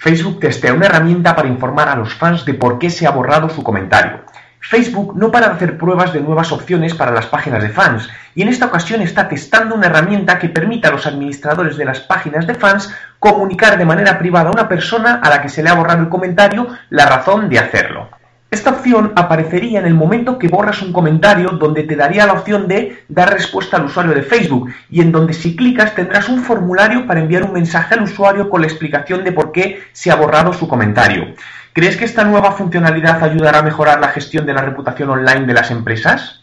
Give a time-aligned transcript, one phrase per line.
[0.00, 3.50] Facebook testea una herramienta para informar a los fans de por qué se ha borrado
[3.50, 4.24] su comentario.
[4.58, 8.40] Facebook no para de hacer pruebas de nuevas opciones para las páginas de fans y
[8.40, 12.46] en esta ocasión está testando una herramienta que permita a los administradores de las páginas
[12.46, 15.74] de fans comunicar de manera privada a una persona a la que se le ha
[15.74, 18.08] borrado el comentario la razón de hacerlo.
[18.50, 22.66] Esta opción aparecería en el momento que borras un comentario donde te daría la opción
[22.66, 27.06] de dar respuesta al usuario de Facebook y en donde si clicas tendrás un formulario
[27.06, 30.52] para enviar un mensaje al usuario con la explicación de por qué se ha borrado
[30.52, 31.32] su comentario.
[31.72, 35.54] ¿Crees que esta nueva funcionalidad ayudará a mejorar la gestión de la reputación online de
[35.54, 36.39] las empresas?